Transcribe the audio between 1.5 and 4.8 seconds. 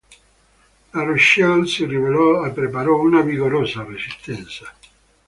si ribellò e preparò una vigorosa resistenza.